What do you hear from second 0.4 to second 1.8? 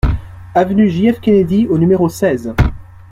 Avenue J F Kennedy au